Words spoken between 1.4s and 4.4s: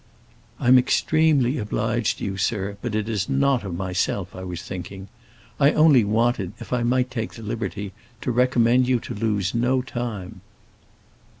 obliged to you, sir, but it is not of myself